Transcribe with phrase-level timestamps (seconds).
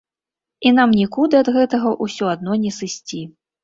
[0.69, 3.27] І нам нікуды ад гэтага ўсё адно не сысці.